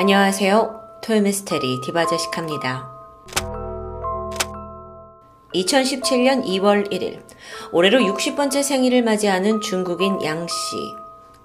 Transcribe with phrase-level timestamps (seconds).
[0.00, 1.00] 안녕하세요.
[1.02, 2.90] 토요미스테리 디바제식합니다.
[5.54, 7.22] 2017년 2월 1일,
[7.70, 10.54] 올해로 60번째 생일을 맞이하는 중국인 양씨.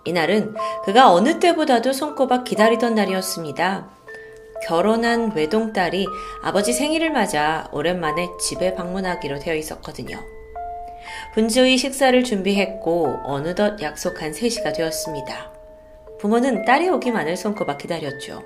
[0.05, 0.55] 이날은
[0.85, 3.89] 그가 어느 때보다도 손꼽아 기다리던 날이었습니다.
[4.65, 6.07] 결혼한 외동딸이
[6.41, 10.17] 아버지 생일을 맞아 오랜만에 집에 방문하기로 되어 있었거든요.
[11.33, 15.54] 분주히 식사를 준비했고 어느덧 약속한 3시가 되었습니다.
[16.25, 18.41] 부모는 딸이 오기만을 손꼽아 기다렸죠.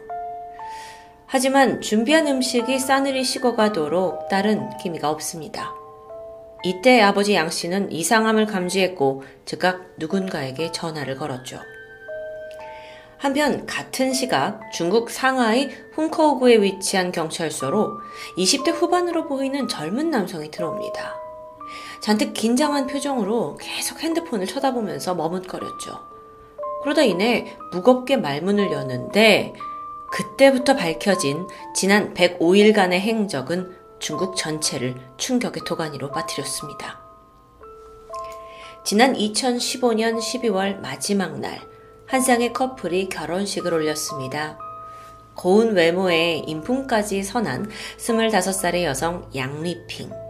[1.25, 5.73] 하지만 준비한 음식이 싸늘히 식어가도록 딸은 기미가 없습니다.
[6.65, 11.61] 이때 아버지 양 씨는 이상함을 감지했고 즉각 누군가에게 전화를 걸었죠.
[13.17, 18.01] 한편 같은 시각 중국 상하이 훈커우구에 위치한 경찰서로
[18.37, 21.15] 20대 후반으로 보이는 젊은 남성이 들어옵니다.
[22.01, 26.08] 잔뜩 긴장한 표정으로 계속 핸드폰을 쳐다보면서 머뭇거렸죠.
[26.83, 29.53] 그러다 이내 무겁게 말문을 여는데
[30.11, 37.01] 그때부터 밝혀진 지난 105일간의 행적은 중국 전체를 충격의 도가니로 빠뜨렸습니다.
[38.83, 41.59] 지난 2015년 12월 마지막 날,
[42.07, 44.57] 한 쌍의 커플이 결혼식을 올렸습니다.
[45.35, 50.28] 고운 외모에 인품까지 선한 25살의 여성 양리핑.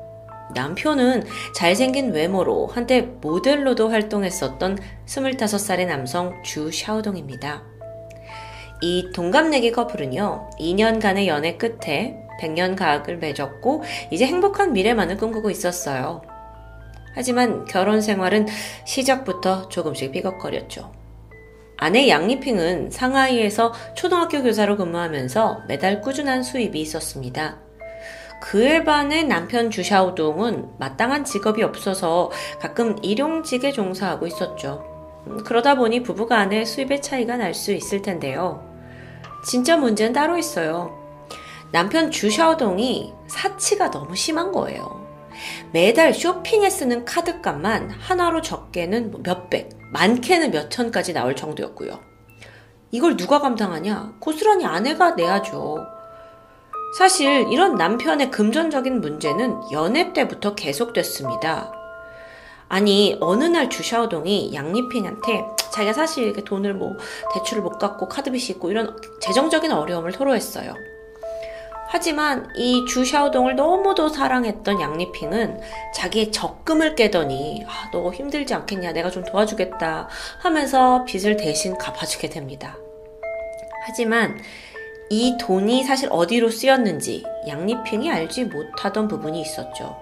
[0.54, 1.24] 남편은
[1.56, 7.64] 잘생긴 외모로 한때 모델로도 활동했었던 25살의 남성 주 샤오동입니다.
[8.82, 16.22] 이 동갑내기 커플은요, 2년간의 연애 끝에 100년 가학을 맺었고, 이제 행복한 미래만을 꿈꾸고 있었어요.
[17.14, 18.48] 하지만 결혼 생활은
[18.86, 20.94] 시작부터 조금씩 삐걱거렸죠.
[21.76, 27.69] 아내 양리핑은 상하이에서 초등학교 교사로 근무하면서 매달 꾸준한 수입이 있었습니다.
[28.42, 34.84] 그에 반해 남편 주샤오동은 마땅한 직업이 없어서 가끔 일용직에 종사하고 있었죠.
[35.28, 38.64] 음, 그러다 보니 부부간의 수입의 차이가 날 수 있을 텐데요.
[39.46, 40.98] 진짜 문제는 따로 있어요.
[41.72, 45.08] 남편 주샤오동이 사치가 너무 심한 거예요.
[45.72, 52.00] 매달 쇼핑에 쓰는 카드값만 하나로 적게는 뭐 몇백, 많게는 몇천까지 나올 정도였고요.
[52.92, 54.16] 이걸 누가 감당하냐?
[54.20, 55.86] 고스란히 아내가 내야죠.
[56.98, 61.72] 사실 이런 남편의 금전적인 문제는 연애 때부터 계속됐습니다.
[62.68, 66.96] 아니 어느 날 주샤오동이 양리핑한테 자기가 사실 이렇게 돈을 뭐
[67.34, 70.74] 대출을 못 갚고 카드빚이 있고 이런 재정적인 어려움을 토로했어요.
[71.92, 75.60] 하지만 이 주샤오동을 너무도 사랑했던 양리핑은
[75.96, 80.08] 자기의 적금을 깨더니 아, 너 힘들지 않겠냐 내가 좀 도와주겠다
[80.40, 82.78] 하면서 빚을 대신 갚아주게 됩니다.
[83.88, 84.40] 하지만
[85.10, 89.98] 이 돈이 사실 어디로 쓰였는지 양리핑이 알지 못하던 부분이 있었죠.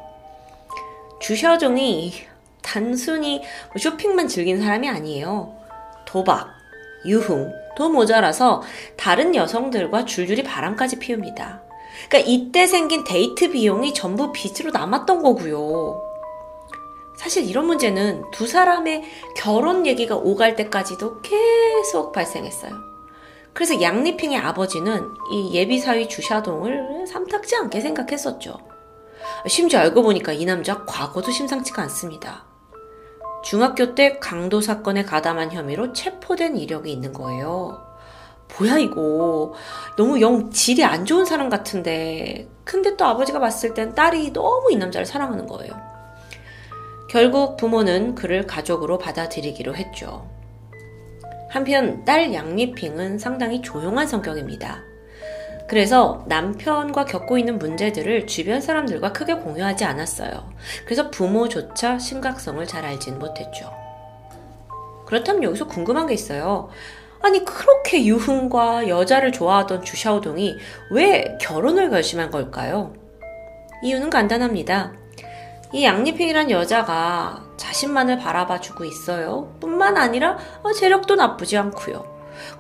[1.20, 2.14] 주샤오동이
[2.62, 5.56] 단순히 뭐 쇼핑만 즐긴 사람이 아니에요.
[6.06, 6.50] 도박,
[7.06, 8.62] 유흥, 도 모자라서
[8.98, 11.62] 다른 여성들과 줄줄이 바람까지 피웁니다.
[12.10, 16.04] 그러니까 이때 생긴 데이트 비용이 전부 빚으로 남았던 거고요.
[17.16, 19.04] 사실 이런 문제는 두 사람의
[19.36, 22.97] 결혼 얘기가 오갈 때까지도 계속 발생했어요.
[23.58, 28.56] 그래서 양리핑의 아버지는 이 예비사위 주샤동을 삼탁지 않게 생각했었죠.
[29.48, 32.46] 심지어 알고 보니까 이 남자 과거도 심상치가 않습니다.
[33.44, 37.84] 중학교 때 강도 사건에 가담한 혐의로 체포된 이력이 있는 거예요.
[38.60, 39.56] 뭐야 이거
[39.98, 44.76] 너무 영 질이 안 좋은 사람 같은데 근데 또 아버지가 봤을 땐 딸이 너무 이
[44.76, 45.74] 남자를 사랑하는 거예요.
[47.10, 50.37] 결국 부모는 그를 가족으로 받아들이기로 했죠.
[51.50, 54.84] 한편 딸 양리핑은 상당히 조용한 성격입니다.
[55.68, 60.50] 그래서 남편과 겪고 있는 문제들을 주변 사람들과 크게 공유하지 않았어요.
[60.86, 63.74] 그래서 부모조차 심각성을 잘 알진 못했죠.
[65.06, 66.70] 그렇다면 여기서 궁금한 게 있어요.
[67.22, 70.58] 아니 그렇게 유흥과 여자를 좋아하던 주샤오동이
[70.92, 72.94] 왜 결혼을 결심한 걸까요?
[73.84, 74.94] 이유는 간단합니다.
[75.74, 79.54] 이 양리핑이란 여자가 자신만을 바라봐 주고 있어요.
[79.60, 82.06] 뿐만 아니라 어, 재력도 나쁘지 않고요.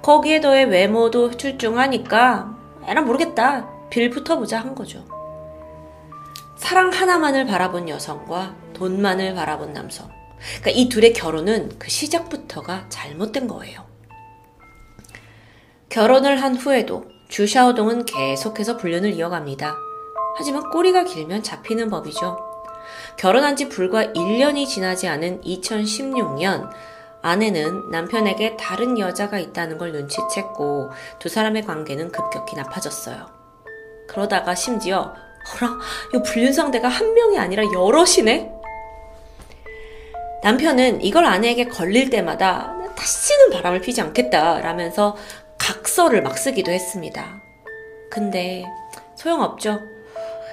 [0.01, 2.55] 거기에 더해 외모도 출중하니까
[2.87, 3.69] 에라 모르겠다.
[3.89, 5.03] 빌 붙어보자 한 거죠.
[6.57, 10.09] 사랑 하나만을 바라본 여성과 돈만을 바라본 남성.
[10.59, 13.85] 그러니까 이 둘의 결혼은 그 시작부터가 잘못된 거예요.
[15.89, 19.75] 결혼을 한 후에도 주샤오동은 계속해서 불륜을 이어갑니다.
[20.37, 22.46] 하지만 꼬리가 길면 잡히는 법이죠.
[23.17, 26.69] 결혼한 지 불과 1년이 지나지 않은 2016년
[27.21, 30.89] 아내는 남편에게 다른 여자가 있다는 걸 눈치챘고
[31.19, 33.27] 두 사람의 관계는 급격히 나빠졌어요.
[34.07, 35.13] 그러다가 심지어
[35.55, 35.77] 어라,
[36.13, 38.53] 이 불륜 상대가 한 명이 아니라 여럿이네?
[40.43, 45.15] 남편은 이걸 아내에게 걸릴 때마다 다시는 바람을 피지 않겠다 라면서
[45.57, 47.41] 각서를 막 쓰기도 했습니다.
[48.09, 48.63] 근데
[49.15, 49.81] 소용없죠.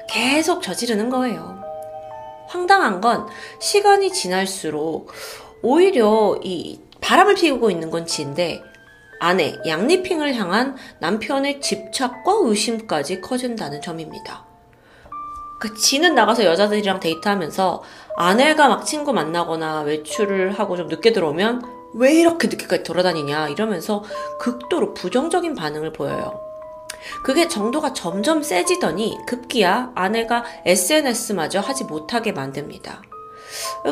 [0.09, 1.64] 계속 저지르는 거예요.
[2.55, 3.27] 황당한 건
[3.59, 5.11] 시간이 지날수록
[5.61, 8.63] 오히려 이 바람을 피우고 있는 건 지인데
[9.19, 14.47] 아내 양리핑을 향한 남편의 집착과 의심까지 커진다는 점입니다.
[15.59, 17.83] 그 지는 나가서 여자들이랑 데이트하면서
[18.17, 21.63] 아내가 막 친구 만나거나 외출을 하고 좀 늦게 들어오면
[21.95, 24.05] 왜 이렇게 늦게까지 돌아다니냐 이러면서
[24.39, 26.44] 극도로 부정적인 반응을 보여요.
[27.25, 33.03] 그게 정도가 점점 세지더니 급기야 아내가 SNS마저 하지 못하게 만듭니다.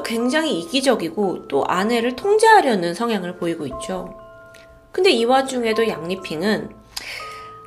[0.05, 4.19] 굉장히 이기적이고 또 아내를 통제하려는 성향을 보이고 있죠.
[4.91, 6.75] 근데 이 와중에도 양리핑은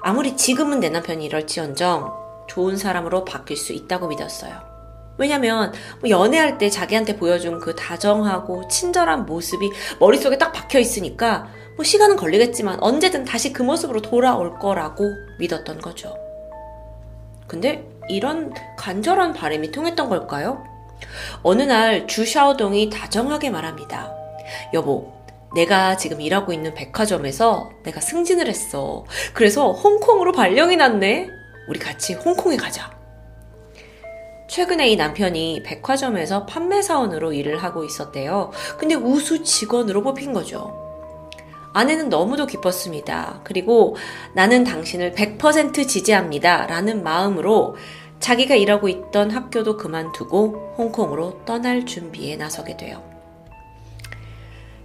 [0.02, 4.75] 아무리 지금은 내 남편이 이럴지언정 좋은 사람으로 바뀔 수 있다고 믿었어요.
[5.18, 11.84] 왜냐면 뭐 연애할 때 자기한테 보여준 그 다정하고 친절한 모습이 머릿속에 딱 박혀 있으니까 뭐
[11.84, 15.06] 시간은 걸리겠지만 언제든 다시 그 모습으로 돌아올 거라고
[15.40, 16.16] 믿었던 거죠.
[17.48, 20.64] 근데 이런 간절한 바람이 통했던 걸까요?
[21.44, 24.14] 어느 날 주샤오동이 다정하게 말합니다.
[24.74, 25.14] 여보,
[25.54, 29.06] 내가 지금 일하고 있는 백화점에서 내가 승진을 했어.
[29.34, 31.30] 그래서 홍콩으로 발령이 났네.
[31.68, 32.92] 우리 같이 홍콩에 가자.
[34.48, 38.52] 최근에 이 남편이 백화점에서 판매사원으로 일을 하고 있었대요.
[38.78, 40.86] 근데 우수 직원으로 뽑힌 거죠.
[41.74, 43.42] 아내는 너무도 기뻤습니다.
[43.44, 43.98] 그리고
[44.34, 46.68] 나는 당신을 100% 지지합니다.
[46.68, 47.76] 라는 마음으로
[48.20, 53.04] 자기가 일하고 있던 학교도 그만두고 홍콩으로 떠날 준비에 나서게 돼요.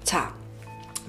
[0.03, 0.35] 자,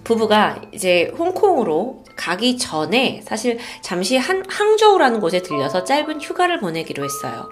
[0.03, 7.49] 부부가 이제 홍콩으로 가기 전에 사실 잠시 한, 항저우라는 곳에 들려서 짧은 휴가를 보내기로 했어요.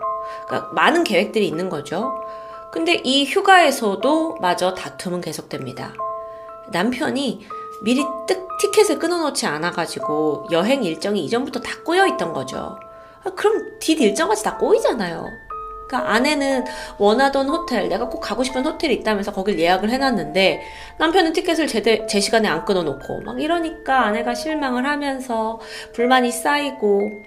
[0.48, 2.22] 그러니까 많은 계획들이 있는 거죠.
[2.72, 5.94] 근데 이 휴가에서도 마저 다툼은 계속됩니다.
[6.72, 7.46] 남편이
[7.84, 12.78] 미리 뜻 티켓을 끊어놓지 않아가지고 여행 일정이 이전부터 다 꼬여 있던 거죠.
[13.24, 15.26] 아, 그럼 뒷 일정까지 다 꼬이잖아요.
[15.88, 16.66] 그러니까 아내는
[17.00, 20.62] 원하던 호텔, 내가 꼭 가고 싶은 호텔이 있다면서 거길 예약을 해놨는데
[21.00, 25.60] 남편은 티켓을 제대, 제 시간에 안 끊어놓고 막 이러니까 아내가 실망을 하면서
[25.94, 27.24] 불만이 쌓이고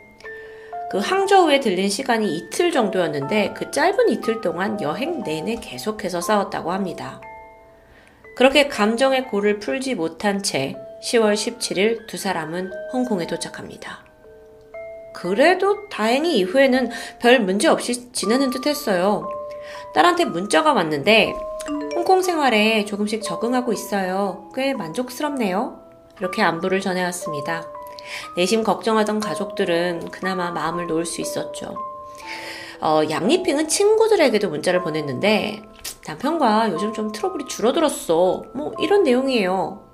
[0.93, 7.19] 그 항저우에 들린 시간이 이틀 정도였는데 그 짧은 이틀 동안 여행 내내 계속해서 싸웠다고 합니다.
[8.37, 14.05] 그렇게 감정의 골을 풀지 못한 채 10월 17일 두 사람은 홍콩에 도착합니다.
[15.15, 16.91] 그래도 다행히 이후에는
[17.21, 19.27] 별 문제 없이 지내는 듯 했어요.
[19.95, 21.33] 딸한테 문자가 왔는데
[21.95, 24.51] 홍콩 생활에 조금씩 적응하고 있어요.
[24.55, 25.81] 꽤 만족스럽네요.
[26.19, 27.82] 이렇게 안부를 전해왔습니다.
[28.37, 31.77] 내심 걱정하던 가족들은 그나마 마음을 놓을 수 있었죠.
[32.81, 35.63] 어, 양리핑은 친구들에게도 문자를 보냈는데
[36.07, 38.43] 남편과 요즘 좀 트러블이 줄어들었어.
[38.55, 39.87] 뭐 이런 내용이에요.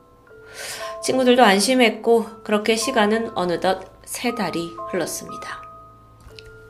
[1.03, 5.63] 친구들도 안심했고 그렇게 시간은 어느덧 세 달이 흘렀습니다.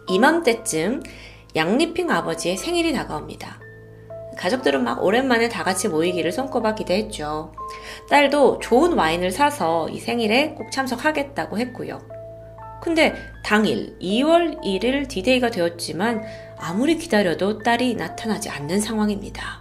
[0.09, 1.03] 이맘때쯤
[1.55, 3.61] 양리핑 아버지의 생일이 다가옵니다.
[4.39, 7.53] 가족들은 막 오랜만에 다 같이 모이기를 손꼽아 기대했죠.
[8.09, 12.01] 딸도 좋은 와인을 사서 이 생일에 꼭 참석하겠다고 했고요.
[12.81, 13.15] 근데
[13.45, 16.23] 당일 2월 1일 디데이가 되었지만
[16.57, 19.61] 아무리 기다려도 딸이 나타나지 않는 상황입니다.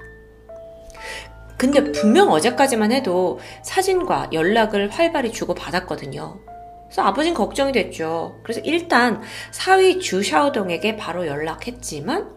[1.57, 6.39] 근데 분명 어제까지만 해도 사진과 연락을 활발히 주고받았거든요.
[6.85, 8.39] 그래서 아버진 걱정이 됐죠.
[8.43, 12.36] 그래서 일단 사위 주샤오동에게 바로 연락했지만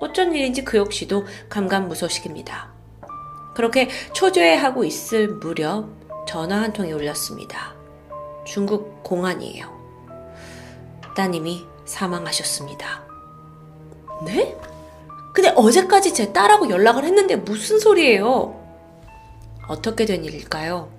[0.00, 2.72] 어쩐 일인지 그 역시도 감감무소식입니다.
[3.54, 5.88] 그렇게 초조해하고 있을 무렵
[6.26, 7.74] 전화 한 통이 울렸습니다.
[8.46, 9.76] 중국 공안이에요.
[11.16, 13.02] 따님이 사망하셨습니다.
[14.24, 14.56] 네?
[15.34, 18.54] 근데 어제까지 제 딸하고 연락을 했는데 무슨 소리예요?
[19.68, 20.90] 어떻게 된 일일까요?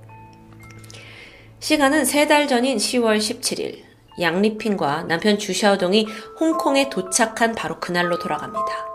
[1.60, 3.84] 시간은 세 달 전인 10월 17일.
[4.20, 6.06] 양리핑과 남편 주샤오동이
[6.40, 8.89] 홍콩에 도착한 바로 그날로 돌아갑니다.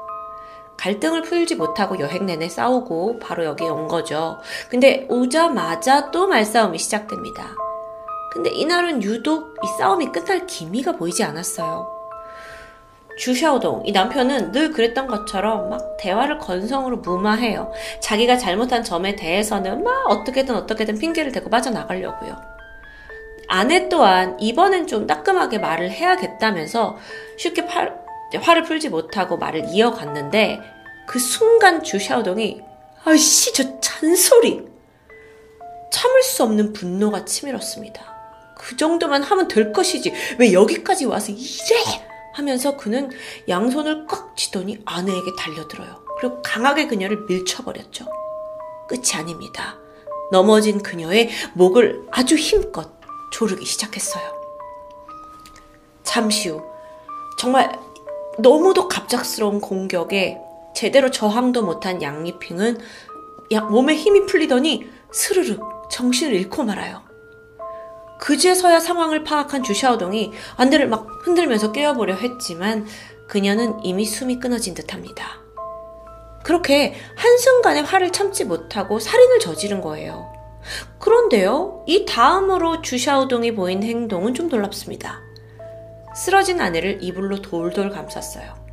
[0.84, 4.38] 갈등을 풀지 못하고 여행 내내 싸우고 바로 여기에 온 거죠.
[4.68, 7.54] 근데 오자마자 또 말싸움이 시작됩니다.
[8.30, 11.90] 근데 이날은 유독 이 싸움이 끝날 기미가 보이지 않았어요.
[13.16, 17.72] 주샤오동, 이 남편은 늘 그랬던 것처럼 막 대화를 건성으로 무마해요.
[18.00, 22.36] 자기가 잘못한 점에 대해서는 막 어떻게든 어떻게든 핑계를 대고 빠져나가려고요.
[23.48, 26.98] 아내 또한 이번엔 좀 따끔하게 말을 해야겠다면서
[27.38, 28.04] 쉽게 팔,
[28.38, 30.73] 화를 풀지 못하고 말을 이어갔는데
[31.06, 32.60] 그 순간 주샤오동이
[33.04, 34.66] 아이씨 저 잔소리
[35.92, 38.14] 참을 수 없는 분노가 치밀었습니다.
[38.58, 40.12] 그 정도만 하면 될 것이지.
[40.38, 42.04] 왜 여기까지 와서 이래!
[42.32, 43.10] 하면서 그는
[43.48, 46.02] 양손을 꽉 쥐더니 아내에게 달려들어요.
[46.18, 48.06] 그리고 강하게 그녀를 밀쳐버렸죠.
[48.88, 49.76] 끝이 아닙니다.
[50.32, 52.90] 넘어진 그녀의 목을 아주 힘껏
[53.32, 54.24] 조르기 시작했어요.
[56.02, 56.62] 잠시 후
[57.38, 57.78] 정말
[58.38, 60.40] 너무도 갑작스러운 공격에
[60.74, 62.78] 제대로 저항도 못한 양리핑은
[63.70, 65.58] 몸에 힘이 풀리더니 스르르
[65.90, 67.02] 정신을 잃고 말아요.
[68.18, 72.86] 그제서야 상황을 파악한 주샤오동이 안대를 막 흔들면서 깨워보려 했지만
[73.28, 75.42] 그녀는 이미 숨이 끊어진 듯합니다.
[76.42, 80.32] 그렇게 한순간에 화를 참지 못하고 살인을 저지른 거예요.
[80.98, 85.20] 그런데요, 이 다음으로 주샤오동이 보인 행동은 좀 놀랍습니다.
[86.16, 88.63] 쓰러진 아내를 이불로 돌돌 감쌌어요.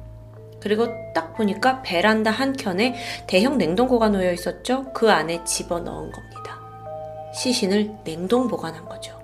[0.61, 2.95] 그리고 딱 보니까 베란다 한켠에
[3.27, 4.91] 대형 냉동고가 놓여 있었죠.
[4.93, 6.59] 그 안에 집어 넣은 겁니다.
[7.33, 9.19] 시신을 냉동 보관한 거죠.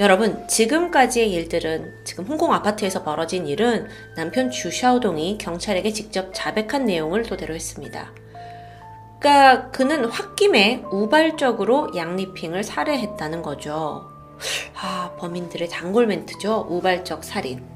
[0.00, 7.52] 여러분, 지금까지의 일들은 지금 홍콩 아파트에서 벌어진 일은 남편 주샤오동이 경찰에게 직접 자백한 내용을 토대로
[7.54, 8.12] 했습니다.
[9.18, 14.08] 그러니까 그는 홧김에 우발적으로 양리핑을 살해했다는 거죠.
[14.80, 16.68] 아, 범인들의 단골 멘트죠.
[16.70, 17.66] 우발적 살인.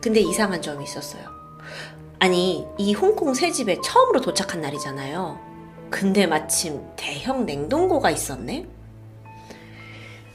[0.00, 1.31] 근데 이상한 점이 있었어요.
[2.26, 5.40] 아니, 이 홍콩 새 집에 처음으로 도착한 날이잖아요.
[5.90, 8.64] 근데 마침 대형 냉동고가 있었네?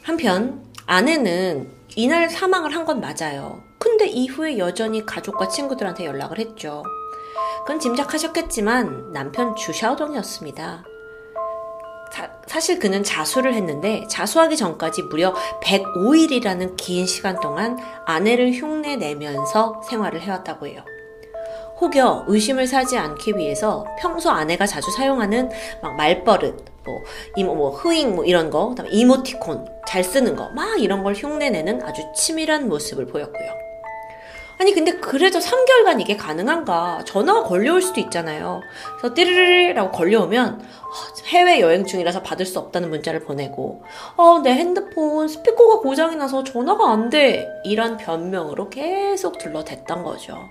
[0.04, 3.64] 한편, 아내는 이날 사망을 한 건 맞아요.
[3.80, 6.84] 근데 이후에 여전히 가족과 친구들한테 연락을 했죠.
[7.62, 10.84] 그건 짐작하셨겠지만 남편 주샤오동이었습니다.
[12.48, 19.82] 사, 실 그는 자수를 했는데 자수하기 전까지 무려 105일이라는 긴 시간 동안 아내를 흉내 내면서
[19.88, 20.84] 생활을 해왔다고 해요.
[21.80, 25.50] 혹여 의심을 사지 않기 위해서 평소 아내가 자주 사용하는
[25.82, 27.04] 막 말버릇, 뭐
[27.36, 31.84] 이모 뭐 흐잉 뭐 이런 거, 그다음에 이모티콘 잘 쓰는 거, 막 이런 걸 흉내내는
[31.84, 33.68] 아주 치밀한 모습을 보였고요.
[34.60, 37.04] 아니 근데 그래도 3개월간 이게 가능한가?
[37.06, 38.62] 전화가 걸려올 수도 있잖아요.
[38.98, 43.84] 그래서 띠르르라고 걸려오면 어, 해외 여행 중이라서 받을 수 없다는 문자를 보내고
[44.16, 47.48] 어, 내 핸드폰 스피커가 고장이 나서 전화가 안 돼.
[47.64, 50.50] 이런 변명으로 계속 둘러댔던 거죠.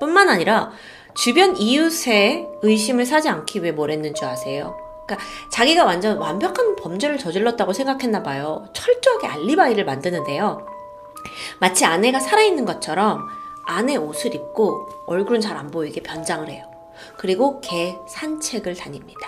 [0.00, 0.70] 뿐만 아니라
[1.14, 4.76] 주변 이웃의 의심을 사지 않기 위해 뭘 했는 줄 아세요?
[5.06, 8.66] 그러니까 자기가 완전 완벽한 범죄를 저질렀다고 생각했나 봐요.
[8.74, 10.66] 철저하게 알리바이를 만드는데요.
[11.60, 13.26] 마치 아내가 살아있는 것처럼
[13.66, 16.64] 아내 옷을 입고 얼굴은 잘 안 보이게 변장을 해요.
[17.16, 19.20] 그리고 개 산책을 다닙니다.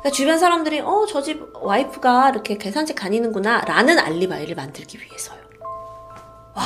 [0.00, 5.38] 그러니까 주변 사람들이 어, 저 집 와이프가 이렇게 개 산책 다니는구나 라는 알리바이를 만들기 위해서요.
[6.54, 6.62] 와.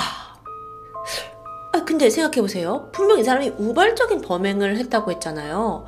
[1.73, 2.91] 아, 근데 생각해보세요.
[2.93, 5.87] 분명 이 사람이 우발적인 범행을 했다고 했잖아요.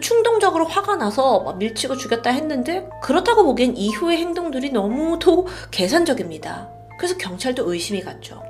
[0.00, 6.68] 충동적으로 화가 나서 밀치고 죽였다 했는데 그렇다고 보기엔 이후의 행동들이 너무도 계산적입니다.
[6.98, 8.42] 그래서 경찰도 의심이 갔죠.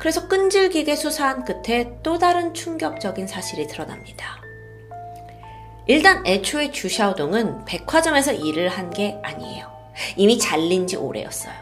[0.00, 4.42] 그래서 끈질기게 수사한 끝에 또 다른 충격적인 사실이 드러납니다.
[5.86, 9.72] 일단 애초에 주샤오동은 백화점에서 일을 한 게 아니에요.
[10.16, 11.52] 이미 잘린 지 오래였어요.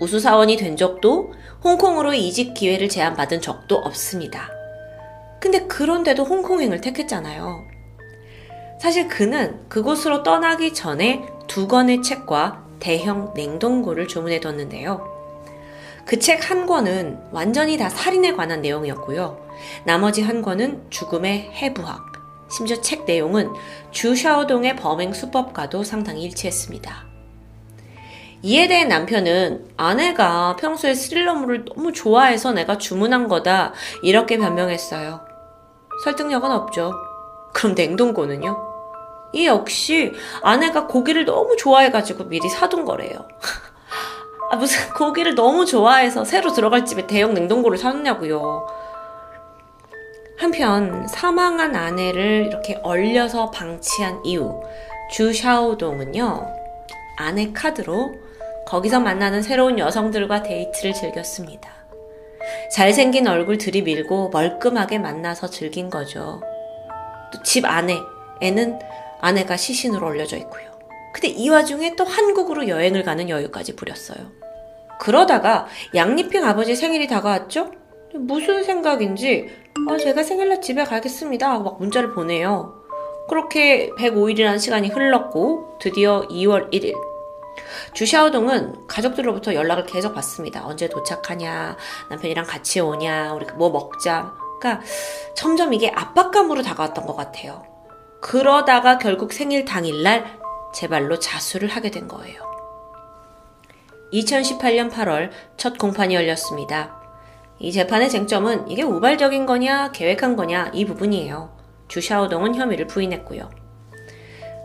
[0.00, 4.50] 우수사원이 된 적도 홍콩으로 이직 기회를 제안받은 적도 없습니다.
[5.40, 7.64] 근데 그런데도 홍콩행을 택했잖아요.
[8.80, 15.06] 사실 그는 그곳으로 떠나기 전에 두 권의 책과 대형 냉동고를 주문해 뒀는데요.
[16.06, 19.38] 그 책 한 권은 완전히 다 살인에 관한 내용이었고요.
[19.84, 22.00] 나머지 한 권은 죽음의 해부학,
[22.50, 23.50] 심지어 책 내용은
[23.90, 27.09] 주샤오동의 범행 수법과도 상당히 일치했습니다.
[28.42, 35.20] 이에 대해 남편은 아내가 평소에 스릴러물을 너무 좋아해서 내가 주문한 거다 이렇게 변명했어요.
[36.04, 36.94] 설득력은 없죠.
[37.52, 38.70] 그럼 냉동고는요?
[39.32, 43.28] 이 역시 아내가 고기를 너무 좋아해가지고 미리 사둔 거래요.
[44.50, 48.66] 아, 무슨 고기를 너무 좋아해서 새로 들어갈 집에 대형 냉동고를 사느냐고요.
[50.38, 54.62] 한편 사망한 아내를 이렇게 얼려서 방치한 이후
[55.12, 56.46] 주샤오동은요
[57.18, 58.29] 아내 카드로
[58.66, 61.70] 거기서 만나는 새로운 여성들과 데이트를 즐겼습니다.
[62.72, 66.40] 잘생긴 얼굴 들이밀고 멀끔하게 만나서 즐긴 거죠.
[67.32, 67.98] 또 집 안에
[68.40, 68.78] 애는
[69.20, 70.70] 아내가 시신으로 올려져 있고요.
[71.12, 74.18] 근데 이 와중에 또 한국으로 여행을 가는 여유까지 부렸어요.
[75.00, 77.70] 그러다가 양리핑 아버지 생일이 다가왔죠?
[78.14, 79.48] 무슨 생각인지
[79.88, 82.74] 아, 제가 생일날 집에 가겠습니다 막 문자를 보내요.
[83.28, 86.94] 그렇게 105일이라는 시간이 흘렀고 드디어 2월 1일
[87.92, 90.66] 주샤오동은 가족들로부터 연락을 계속 받습니다.
[90.66, 91.76] 언제 도착하냐,
[92.08, 94.32] 남편이랑 같이 오냐, 우리 뭐 먹자.
[94.60, 94.84] 그러니까
[95.34, 97.64] 점점 이게 압박감으로 다가왔던 것 같아요.
[98.20, 100.38] 그러다가 결국 생일 당일날
[100.74, 102.42] 제 발로 자수를 하게 된 거예요.
[104.12, 107.00] 2018년 8월 첫 공판이 열렸습니다.
[107.58, 111.56] 이 재판의 쟁점은 이게 우발적인 거냐, 계획한 거냐 이 부분이에요.
[111.88, 113.50] 주샤오동은 혐의를 부인했고요.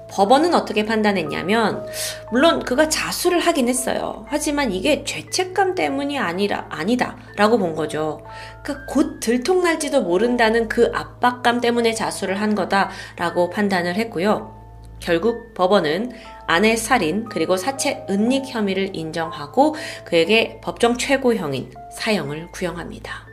[0.10, 1.86] 법원은 어떻게 판단했냐면,
[2.32, 4.26] 물론 그가 자수를 하긴 했어요.
[4.30, 7.18] 하지만 이게 죄책감 때문이 아니라, 아니다.
[7.36, 8.24] 라고 본 거죠.
[8.64, 12.90] 그곧 그러니까 들통날지도 모른다는 그 압박감 때문에 자수를 한 거다.
[13.18, 14.56] 라고 판단을 했고요.
[15.00, 16.14] 결국 법원은
[16.48, 23.26] 아내 살인 그리고 사체 은닉 혐의를 인정하고 그에게 법정 최고형인 사형을 구형합니다.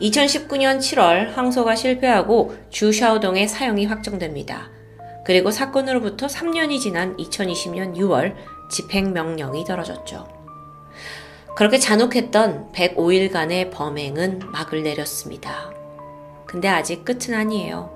[0.00, 4.70] 2019년 7월 항소가 실패하고 주 샤오동의 사형이 확정됩니다.
[5.26, 8.36] 그리고 사건으로부터 3년이 지난 2020년 6월
[8.70, 10.28] 집행명령이 떨어졌죠.
[11.56, 15.72] 그렇게 잔혹했던 105일간의 범행은 막을 내렸습니다.
[16.46, 17.90] 근데 아직 끝은 아니에요.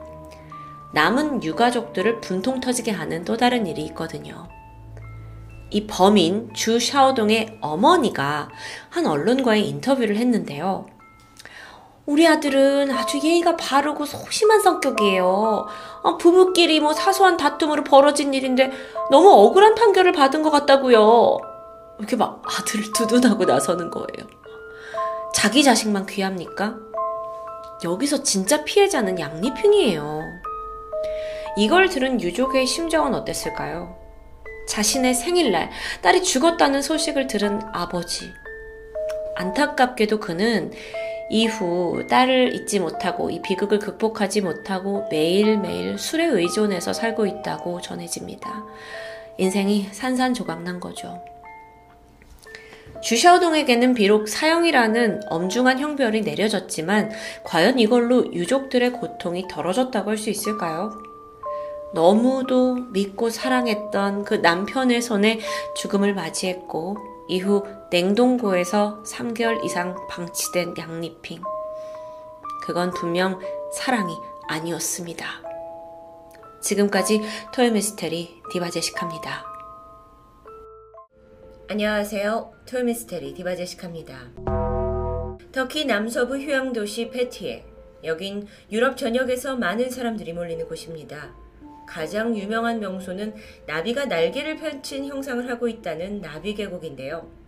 [0.93, 4.49] 남은 유가족들을 분통 터지게 하는 또 다른 일이 있거든요.
[5.71, 8.49] 이 범인 주 샤오동의 어머니가
[8.89, 10.87] 한 언론과의 인터뷰를 했는데요.
[12.11, 15.69] 우리 아들은 아주 예의가 바르고 소심한 성격이에요.
[16.03, 18.73] 어, 부부끼리 뭐 사소한 다툼으로 벌어진 일인데
[19.13, 21.39] 너무 억울한 판결을 받은 것 같다고요.
[22.01, 24.29] 이렇게 막 아들을 두둔하고 나서는 거예요.
[25.33, 26.75] 자기 자식만 귀합니까?
[27.85, 30.21] 여기서 진짜 피해자는 양리핑이에요.
[31.57, 33.97] 이걸 들은 유족의 심정은 어땠을까요?
[34.67, 35.71] 자신의 생일날
[36.03, 38.33] 딸이 죽었다는 소식을 들은 아버지.
[39.37, 40.73] 안타깝게도 그는
[41.31, 48.65] 이후 딸을 잊지 못하고 이 비극을 극복하지 못하고 매일매일 술에 의존해서 살고 있다고 전해집니다.
[49.39, 51.23] 인생이 산산조각난 거죠.
[53.03, 57.11] 주샤오동에게는 비록 사형이라는 엄중한 형벌이 내려졌지만
[57.45, 60.93] 과연 이걸로 유족들의 고통이 덜어졌다고 할 수 있을까요?
[61.95, 65.41] 너무도 믿고 사랑했던 그 남편의 손에
[65.77, 66.97] 죽음을 맞이했고
[67.29, 71.43] 이후 냉동고에서 3개월 이상 방치된 양리핑.
[72.63, 73.41] 그건 분명
[73.75, 74.15] 사랑이
[74.47, 75.27] 아니었습니다.
[76.61, 77.21] 지금까지
[77.53, 79.45] 토요미스테리 디바제식합니다.
[81.69, 82.53] 안녕하세요.
[82.69, 84.31] 토요미스테리 디바제식합니다.
[85.51, 87.65] 터키 남서부 휴양도시 페티에
[88.05, 91.35] 여긴 유럽 전역에서 많은 사람들이 몰리는 곳입니다.
[91.89, 93.35] 가장 유명한 명소는
[93.67, 97.40] 나비가 날개를 펼친 형상을 하고 있다는 나비 계곡인데요.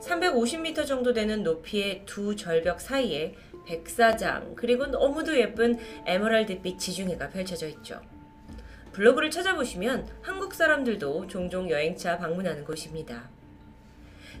[0.00, 3.34] 350m 정도 되는 높이의 두 절벽 사이에
[3.66, 8.00] 백사장 그리고 너무도 예쁜 에메랄드빛 지중해가 펼쳐져 있죠.
[8.92, 13.28] 블로그를 찾아보시면 한국 사람들도 종종 여행차 방문하는 곳입니다.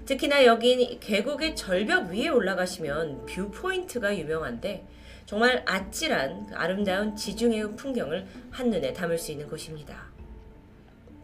[0.06, 4.86] 특히나 여긴 계곡의 절벽 위에 올라가시면 view point가 유명한데
[5.26, 10.06] 정말 아찔한 아름다운 지중해의 풍경을 한눈에 담을 수 있는 곳입니다.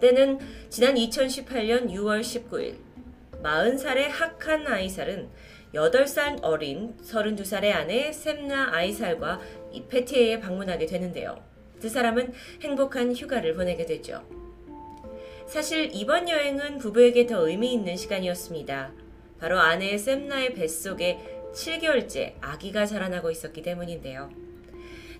[0.00, 2.74] 때는 지난 2018년 6월 19일
[3.42, 5.28] 40살의 하칸 아이살은
[5.74, 9.40] 8살 어린 32살의 아내 샘나 아이살과
[9.72, 11.42] 이 페티에에 방문하게 되는데요.
[11.80, 14.22] 두 사람은 행복한 휴가를 보내게 되죠.
[15.46, 18.92] 사실 이번 여행은 부부에게 더 의미 있는 시간이었습니다.
[19.40, 21.18] 바로 아내 샘나의 뱃속에
[21.52, 24.30] 7개월째 아기가 자라나고 있었기 때문인데요.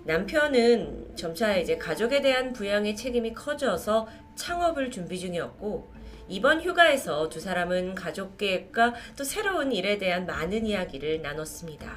[0.04, 5.92] 남편은 점차 이제 가족에 대한 부양의 책임이 커져서 창업을 준비 중이었고
[6.32, 11.94] 이번 휴가에서 두 사람은 가족 계획과 또 새로운 일에 대한 많은 이야기를 나눴습니다.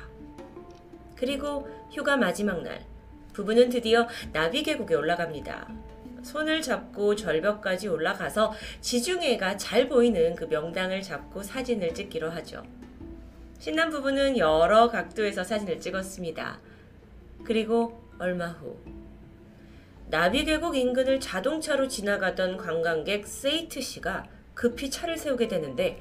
[1.15, 2.85] 그리고 휴가 마지막 날
[3.31, 5.69] 부부는 드디어 나비 계곡에 올라갑니다.
[6.21, 12.61] 손을 잡고 절벽까지 올라가서 지중해가 잘 보이는 그 명당을 잡고 사진을 찍기로 하죠.
[13.59, 16.59] 신남 부부는 여러 각도에서 사진을 찍었습니다.
[17.45, 18.77] 그리고 얼마 후
[20.07, 25.99] 나비계곡 인근을 자동차로 지나가던 관광객 세이트 씨가 급히 차를 세우게 되는데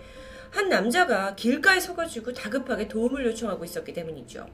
[0.50, 4.46] 한 남자가 길가에 서가지고 다급하게 도움을 요청하고 있었기 때문이죠.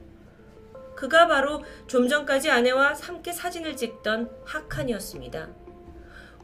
[0.97, 5.49] 그가 바로 좀 전까지 아내와 함께 사진을 찍던 하칸이었습니다.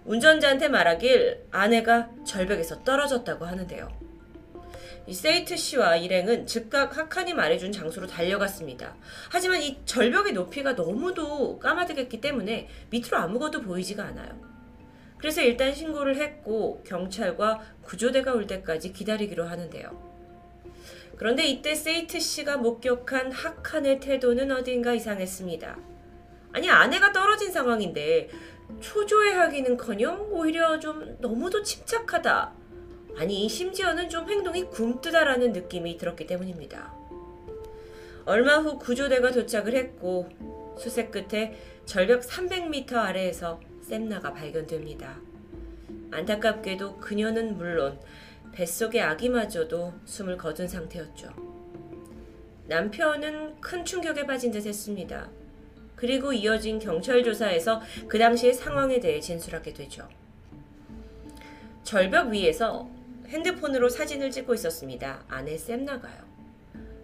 [0.04, 4.05] 운전자한테 말하길 아내가 절벽에서 떨어졌다고 하는데요.
[5.08, 8.96] 이 세이트 씨와 일행은 즉각 하칸이 말해준 장소로 달려갔습니다.
[9.30, 14.56] 하지만 이 절벽의 높이가 너무도 까마득했기 때문에 밑으로 아무것도 보이지가 않아요.
[15.18, 20.16] 그래서 일단 신고를 했고 경찰과 구조대가 올 때까지 기다리기로 하는데요.
[21.16, 25.78] 그런데 이때 세이트 씨가 목격한 하칸의 태도는 어딘가 이상했습니다.
[26.52, 28.28] 아니 아내가 떨어진 상황인데
[28.80, 32.55] 초조해하기는커녕 오히려 좀 너무도 침착하다.
[33.18, 36.94] 아니 심지어는 좀 행동이 굼뜨다라는 느낌이 들었기 때문입니다.
[38.26, 40.28] 얼마 후 구조대가 도착을 했고
[40.78, 45.18] 수색 끝에 절벽 300m 아래에서 샘나가 발견됩니다.
[46.10, 47.98] 안타깝게도 그녀는 물론
[48.52, 51.28] 뱃속의 아기마저도 숨을 거둔 상태였죠.
[52.66, 55.30] 남편은 큰 충격에 빠진 듯 했습니다.
[55.94, 60.08] 그리고 이어진 경찰 조사에서 그 당시의 상황에 대해 진술하게 되죠.
[61.84, 62.95] 절벽 위에서
[63.28, 65.24] 핸드폰으로 사진을 찍고 있었습니다.
[65.28, 66.36] 아내 샘나가요.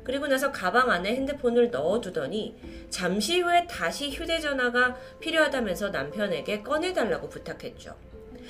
[0.04, 2.56] 그리고 나서 가방 안에 핸드폰을 넣어두더니
[2.90, 7.96] 잠시 후에 다시 휴대전화가 필요하다면서 남편에게 꺼내달라고 부탁했죠.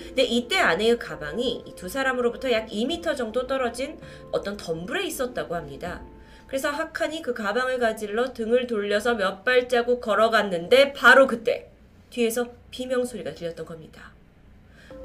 [0.08, 3.98] 근데 이때 아내의 가방이 두 사람으로부터 약 2m 정도 떨어진
[4.30, 6.02] 어떤 덤불에 있었다고 합니다.
[6.46, 11.70] 그래서 하칸이 그 가방을 가질러 등을 돌려서 몇 발자국 걸어갔는데 바로 그때
[12.11, 14.12] 뒤에서 비명 소리가 들렸던 겁니다.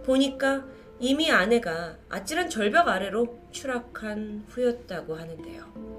[0.05, 0.65] 보니까
[0.99, 5.97] 이미 아내가 아찔한 절벽 아래로 추락한 후였다고 하는데요.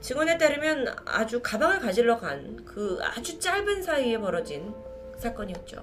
[0.00, 4.72] 증언에 따르면 아주 가방을 가질러 간 그 아주 짧은 사이에 벌어진
[5.18, 5.82] 사건이었죠.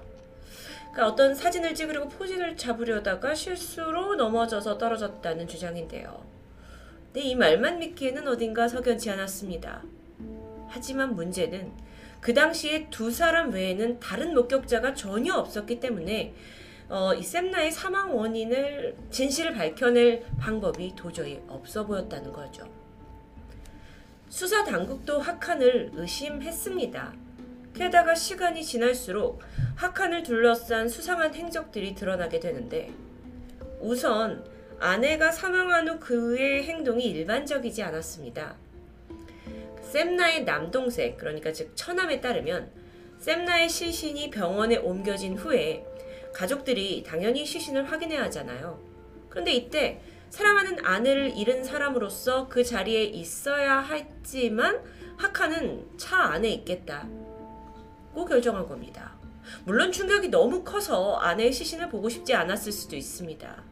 [0.92, 6.24] 그러니까 어떤 사진을 찍으려고 포즈를 잡으려다가 실수로 넘어져서 떨어졌다는 주장인데요.
[7.06, 9.82] 근데 이 말만 믿기에는 어딘가 석연치 않았습니다.
[10.68, 11.72] 하지만 문제는
[12.20, 16.32] 그 당시에 두 사람 외에는 다른 목격자가 전혀 없었기 때문에
[16.94, 22.70] 어, 이 샘나의 사망 원인을 진실을 밝혀낼 방법이 도저히 없어 보였다는 거죠.
[24.28, 27.12] 수사 당국도 하칸을 의심했습니다.
[27.74, 29.42] 게다가 시간이 지날수록
[29.74, 32.92] 하칸을 둘러싼 수상한 행적들이 드러나게 되는데
[33.80, 34.44] 우선
[34.78, 38.54] 아내가 사망한 후 그의 행동이 일반적이지 않았습니다.
[39.82, 42.70] 샘나의 남동생, 그러니까 즉 처남에 따르면
[43.18, 45.84] 샘나의 시신이 병원에 옮겨진 후에
[46.34, 48.78] 가족들이 당연히 시신을 확인해야 하잖아요.
[49.30, 54.82] 그런데 이때 사랑하는 아내를 잃은 사람으로서 그 자리에 있어야 했지만
[55.16, 59.12] 하카는 차 안에 있겠다고 결정한 겁니다.
[59.64, 63.62] 물론 충격이 너무 커서 아내의 시신을 보고 싶지 않았을 수도 있습니다.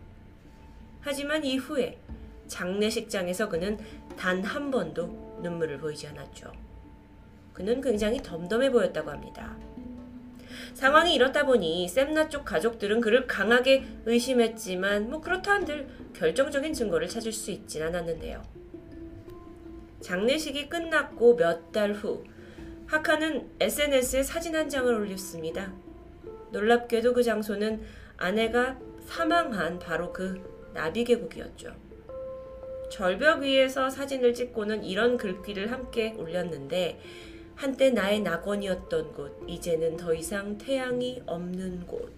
[1.00, 1.98] 하지만 이후에
[2.46, 3.78] 장례식장에서 그는
[4.16, 6.52] 단 한 번도 눈물을 보이지 않았죠.
[7.52, 9.56] 그는 굉장히 덤덤해 보였다고 합니다.
[10.74, 17.32] 상황이 이렇다 보니 샘나 쪽 가족들은 그를 강하게 의심했지만 뭐 그렇다 한들 결정적인 증거를 찾을
[17.32, 18.42] 수 있진 않았는데요.
[20.00, 22.24] 장례식이 끝났고 몇 달 후
[22.86, 25.72] 하카는 SNS에 사진 한 장을 올렸습니다.
[26.50, 27.82] 놀랍게도 그 장소는
[28.18, 31.74] 아내가 사망한 바로 그 나비 계곡이었죠.
[32.90, 37.00] 절벽 위에서 사진을 찍고는 이런 글귀를 함께 올렸는데
[37.54, 42.12] 한때 나의 낙원이었던 곳, 이제는 더 이상 태양이 없는 곳.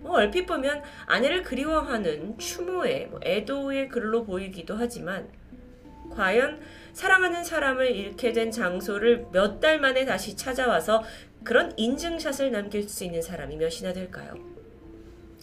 [0.00, 5.28] 뭐 얼핏 보면 아내를 그리워하는 추모의 뭐 애도의 글로 보이기도 하지만
[6.10, 6.60] 과연
[6.92, 11.02] 사랑하는 사람을 잃게 된 장소를 몇 달 만에 다시 찾아와서
[11.42, 14.34] 그런 인증샷을 남길 수 있는 사람이 몇이나 될까요?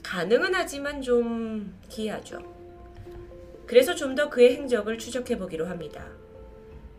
[0.03, 2.39] 가능은 하지만 좀 기이하죠.
[3.65, 6.05] 그래서 좀 더 그의 행적을 추적해 보기로 합니다.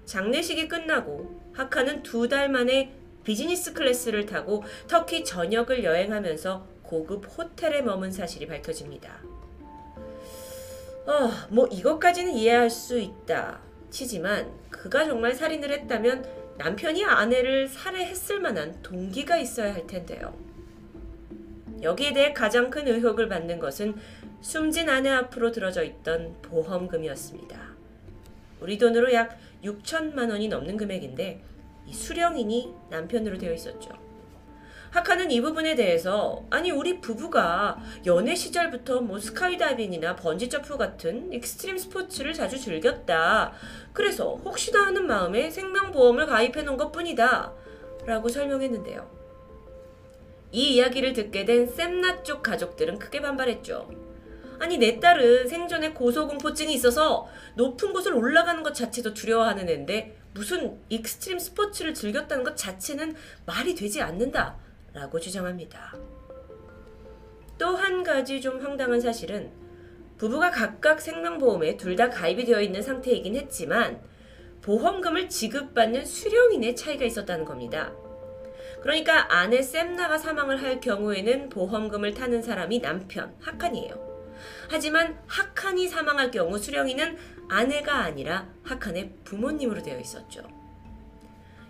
[0.06, 2.92] 장례식이 끝나고 하칸은 두 달 만에
[3.24, 9.20] 비즈니스 클래스를 타고 터키 전역을 여행하면서 고급 호텔에 머문 사실이 밝혀집니다.
[11.06, 13.60] 어, 뭐 이것까지는 이해할 수 있다
[13.90, 16.24] 치지만 그가 정말 살인을 했다면
[16.58, 20.36] 남편이 아내를 살해했을 만한 동기가 있어야 할 텐데요.
[21.82, 23.94] 여기에 대해 가장 큰 의혹을 받는 것은
[24.40, 27.58] 숨진 아내 앞으로 들어져 있던 보험금이었습니다.
[28.60, 31.42] 우리 돈으로 약 6천만 원이 넘는 금액인데
[31.86, 33.90] 이 수령인이 남편으로 되어 있었죠.
[34.90, 41.78] 하칸은 이 부분에 대해서 아니 우리 부부가 연애 시절부터 뭐 스카이다이빙이나 번지 점프 같은 익스트림
[41.78, 43.52] 스포츠를 자주 즐겼다.
[43.94, 47.52] 그래서 혹시나 하는 마음에 생명보험을 가입해 놓은 것뿐이다.
[48.04, 49.10] 라고 설명했는데요.
[50.50, 53.88] 이 이야기를 듣게 된 샘나 쪽 가족들은 크게 반발했죠.
[54.62, 61.40] 아니 내 딸은 생전에 고소공포증이 있어서 높은 곳을 올라가는 것 자체도 두려워하는 애인데 무슨 익스트림
[61.40, 64.56] 스포츠를 즐겼다는 것 자체는 말이 되지 않는다
[64.94, 65.96] 라고 주장합니다.
[67.58, 69.50] 또 한 가지 좀 황당한 사실은
[70.16, 74.00] 부부가 각각 생명보험에 둘 다 가입이 되어 있는 상태이긴 했지만
[74.60, 77.92] 보험금을 지급받는 수령인의 차이가 있었다는 겁니다.
[78.80, 84.11] 그러니까 아내 샘나가 사망을 할 경우에는 보험금을 타는 사람이 남편, 하칸이에요.
[84.68, 87.16] 하지만 하칸이 사망할 경우 수령이는
[87.48, 90.42] 아내가 아니라 하칸의 부모님으로 되어 있었죠.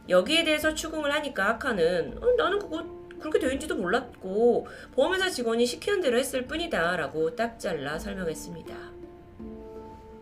[0.08, 2.84] 여기에 대해서 추궁을 하니까 하칸은 어, 나는 그거
[3.18, 8.74] 그렇게 되어있는지도 몰랐고 보험회사 직원이 시키는 대로 했을 뿐이다 라고 딱 잘라 설명했습니다.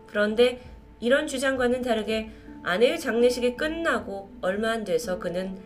[0.07, 0.61] 그런데
[0.99, 2.29] 이런 주장과는 다르게
[2.63, 5.59] 아내의 장례식이 끝나고 얼마 안 돼서 그는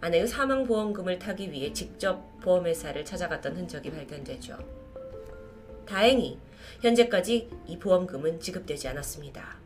[0.00, 4.79] 아내의 사망보험금을 타기 위해 직접 보험회사를 찾아갔던 흔적이 발견되죠.
[5.90, 6.38] 다행히
[6.82, 9.58] 현재까지 이 보험금은 지급되지 않았습니다.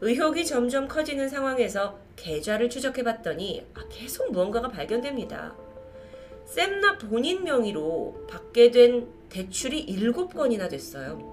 [0.00, 5.54] 의혹이 점점 커지는 상황에서 계좌를 추적해 봤더니 아, 계속 무언가가 발견됩니다.
[6.46, 11.30] 샘나 본인 명의로 받게 된 대출이 7건이나 됐어요.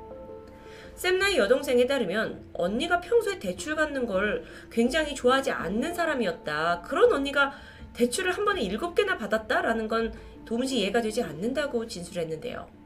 [0.94, 6.84] 샘나의 여동생에 따르면 언니가 평소에 대출 받는 걸 굉장히 좋아하지 않는 사람이었다.
[6.84, 7.54] 그런 언니가
[7.94, 10.14] 대출을 한 번에 7개나 받았다라는 건
[10.46, 12.79] 도무지 이해가 되지 않는다고 진술했는데요.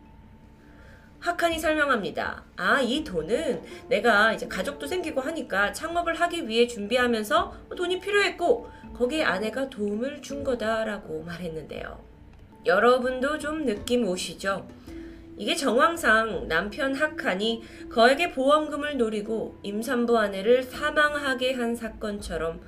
[1.24, 2.44] 하칸이 설명합니다.
[2.58, 9.24] 아, 이 돈은 내가 이제 가족도 생기고 하니까 창업을 하기 위해 준비하면서 돈이 필요했고 거기에
[9.24, 11.98] 아내가 도움을 준 거다라고 말했는데요.
[12.66, 14.68] 여러분도 좀 느낌 오시죠?
[15.38, 22.60] 이게 정황상 남편 하칸이 거액의 보험금을 노리고 임산부 아내를 사망하게 한 사건처럼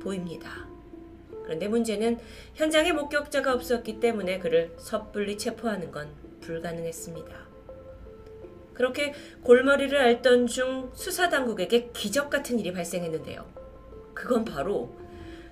[0.00, 0.68] 보입니다.
[1.42, 2.20] 그런데 문제는
[2.54, 6.08] 현장에 목격자가 없었기 때문에 그를 섣불리 체포하는 건
[6.42, 7.43] 불가능했습니다.
[8.74, 13.46] 그렇게 골머리를 앓던 중 수사당국에게 기적 같은 일이 발생했는데요.
[14.14, 14.94] 그건 바로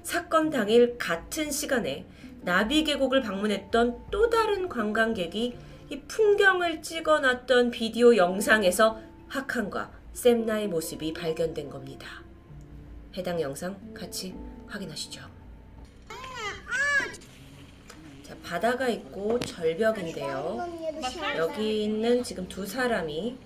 [0.02, 2.06] 사건 당일 같은 시간에
[2.42, 5.56] 나비 계곡을 방문했던 또 다른 관광객이
[5.90, 12.22] 이 풍경을 찍어놨던 비디오 영상에서 하칸과 샘나의 모습이 발견된 겁니다.
[13.14, 14.34] 해당 영상 같이
[14.66, 15.20] 확인하시죠.
[18.22, 20.68] 자, 바다가 있고 절벽인데요.
[21.36, 23.36] 여기 있는 지금 두 사람이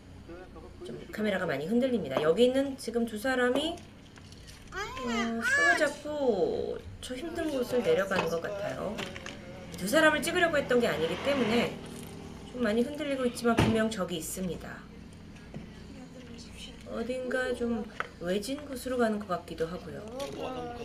[0.85, 2.21] 좀 카메라가 많이 흔들립니다.
[2.23, 3.77] 여기 있는 지금 두 사람이
[4.73, 8.97] 어, 손을 잡고 저 힘든 곳을 내려가는 것 같아요.
[9.77, 11.77] 두 사람을 찍으려고 했던 게 아니기 때문에
[12.53, 14.87] 좀 많이 흔들리고 있지만 분명 적이 있습니다.
[16.89, 17.85] 어딘가 좀
[18.21, 20.77] 외진 곳으로 가는 것 같기도 하고요.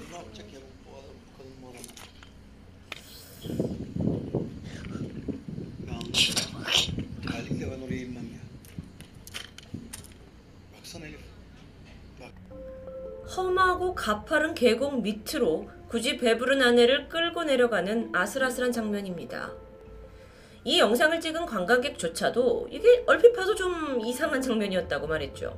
[13.36, 19.52] 험하고 가파른 계곡 밑으로 굳이 배부른 아내를 끌고 내려가는 아슬아슬한 장면입니다.
[20.64, 25.58] 이 영상을 찍은 관광객조차도 이게 얼핏 봐도 좀 이상한 장면이었다고 말했죠.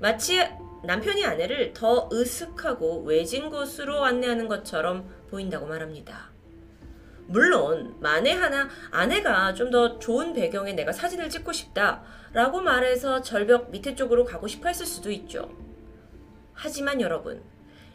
[0.00, 0.40] 마치
[0.84, 6.30] 남편이 아내를 더 으슥하고 외진 곳으로 안내하는 것처럼 보인다고 말합니다.
[7.26, 13.94] 물론 만에 하나 아내가 좀 더 좋은 배경에 내가 사진을 찍고 싶다라고 말해서 절벽 밑에
[13.94, 15.48] 쪽으로 가고 싶어 했을 수도 있죠.
[16.62, 17.42] 하지만 여러분,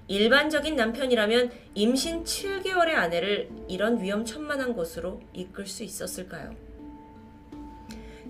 [0.08, 6.56] 일반적인 남편이라면 임신 7개월의 아내를 이런 위험천만한 곳으로 이끌 수 있었을까요?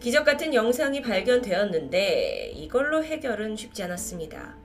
[0.02, 4.58] 기적 같은 영상이 발견되었는데 이걸로 해결은 쉽지 않았습니다.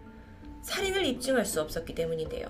[0.63, 2.49] 살인을 입증할 수 없었기 때문인데요.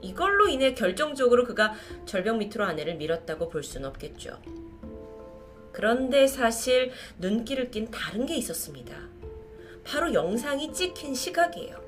[0.00, 1.74] 이걸로 인해 결정적으로 그가
[2.06, 4.42] 절벽 밑으로 아내를 밀었다고 볼 수는 없겠죠.
[5.70, 8.96] 그런데 사실 눈길을 낀 다른 게 있었습니다.
[9.84, 11.81] 바로 영상이 찍힌 시각이에요.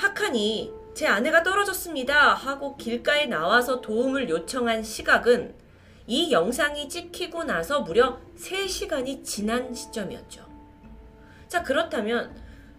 [0.00, 5.54] 하칸이 제 아내가 떨어졌습니다 하고 길가에 나와서 도움을 요청한 시각은
[6.06, 10.48] 이 영상이 찍히고 나서 무려 3시간이 지난 시점이었죠.
[11.48, 12.34] 자, 그렇다면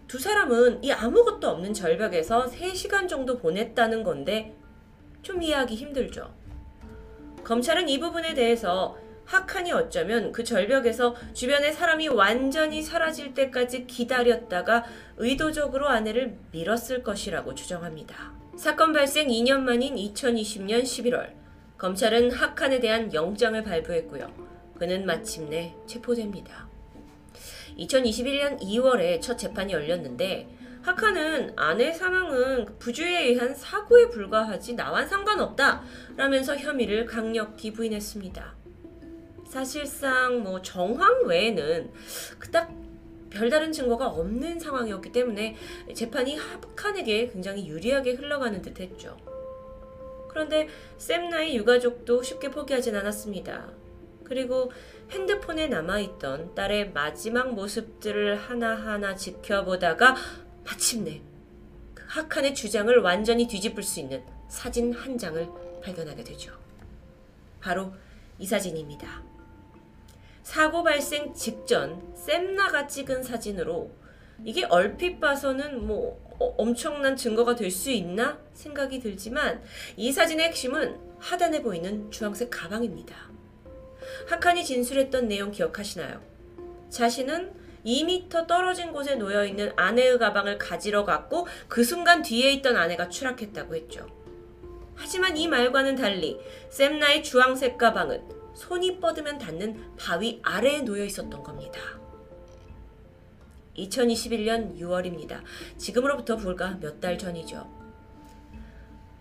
[0.08, 4.56] 두 사람은 이 아무것도 없는 절벽에서 3시간 정도 보냈다는 건데
[5.22, 6.34] 좀 이해하기 힘들죠.
[7.44, 8.98] 검찰은 이 부분에 대해서
[9.32, 14.84] 하칸이 어쩌면 그 절벽에서 주변에 사람이 완전히 사라질 때까지 기다렸다가
[15.16, 18.34] 의도적으로 아내를 밀었을 것이라고 추정합니다.
[18.58, 21.32] 사건 발생 2년 만인 2020년 11월,
[21.78, 24.30] 검찰은 하칸에 대한 영장을 발부했고요.
[24.78, 26.68] 그는 마침내 체포됩니다.
[27.78, 30.50] 2021년 2월에 첫 재판이 열렸는데
[30.82, 35.84] 하칸은 아내 사망은 부주의에 의한 사고에 불과하지 나와 상관없다
[36.18, 38.61] 라면서 혐의를 강력히 부인했습니다.
[39.52, 41.92] 사실상 뭐 정황 외에는
[42.40, 42.72] 그닥
[43.30, 45.58] 별다른 증거가 없는 상황이었기 때문에
[45.94, 49.18] 재판이 하칸에게 굉장히 유리하게 흘러가는 듯 했죠.
[50.30, 53.68] 그런데 샘나의 유가족도 쉽게 포기하진 않았습니다.
[54.24, 54.72] 그리고
[55.10, 60.16] 핸드폰에 남아있던 딸의 마지막 모습들을 하나하나 지켜보다가
[60.64, 61.22] 마침내
[61.94, 65.46] 그 하칸의 주장을 완전히 뒤집을 수 있는 사진 한 장을
[65.84, 66.54] 발견하게 되죠.
[67.60, 67.92] 바로
[68.40, 69.31] 이 사진입니다.
[70.52, 73.90] 사고 발생 직전 샘나가 찍은 사진으로
[74.44, 79.64] 이게 얼핏 봐서는 뭐 어, 엄청난 증거가 될 수 있나 생각이 들지만
[79.96, 83.16] 이 사진의 핵심은 하단에 보이는 주황색 가방입니다.
[84.28, 86.22] 하칸이 진술했던 내용 기억하시나요?
[86.90, 87.54] 자신은
[87.86, 93.74] 2미터 떨어진 곳에 놓여 있는 아내의 가방을 가지러 갔고 그 순간 뒤에 있던 아내가 추락했다고
[93.74, 94.06] 했죠.
[94.96, 101.80] 하지만 이 말과는 달리 샘나의 주황색 가방은 손이 뻗으면 닿는 바위 아래에 놓여 있었던 겁니다.
[103.78, 105.42] 2021년 6월입니다.
[105.78, 107.82] 지금으로부터 불과 몇 달 전이죠.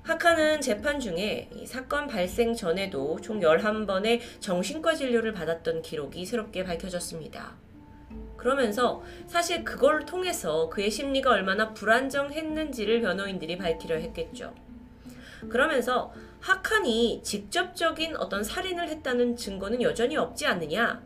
[0.02, 7.54] 하카는 재판 중에 사건 발생 전에도 총 11번의 정신과 진료를 받았던 기록이 새롭게 밝혀졌습니다.
[8.36, 14.54] 그러면서 사실 그걸 통해서 그의 심리가 얼마나 불안정했는지를 변호인들이 밝히려 했겠죠.
[15.48, 21.02] 그러면서 하칸이 직접적인 어떤 살인을 했다는 증거는 여전히 없지 않느냐?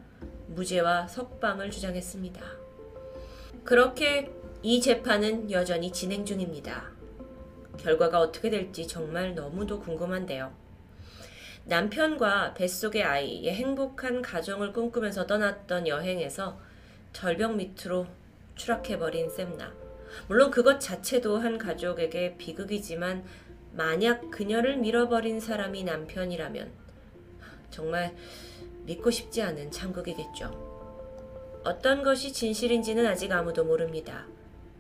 [0.46, 2.40] 무죄와 석방을 주장했습니다.
[3.64, 4.30] 그렇게
[4.62, 6.90] 이 재판은 여전히 진행 중입니다.
[7.78, 10.54] 결과가 어떻게 될지 정말 너무도 궁금한데요.
[11.64, 16.60] 남편과 뱃속의 아이의 행복한 가정을 꿈꾸면서 떠났던 여행에서
[17.12, 18.06] 절벽 밑으로
[18.54, 19.72] 추락해버린 샘나.
[20.28, 23.24] 물론 그것 자체도 한 가족에게 비극이지만
[23.76, 26.72] 만약 그녀를 밀어버린 사람이 남편이라면
[27.70, 28.14] 정말
[28.84, 31.62] 믿고 싶지 않은 참극이겠죠.
[31.64, 34.26] 어떤 것이 진실인지는 아직 아무도 모릅니다.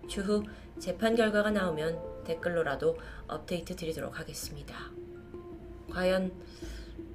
[0.06, 0.44] 추후
[0.78, 4.76] 재판 결과가 나오면 댓글로라도 업데이트 드리도록 하겠습니다.
[5.90, 6.32] 과연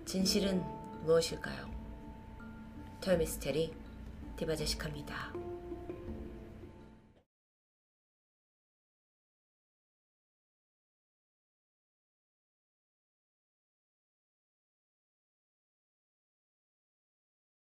[0.06, 0.64] 진실은
[1.04, 1.70] 무엇일까요?
[3.02, 3.74] 토요미스테리
[4.38, 5.49] 디바제시카입니다.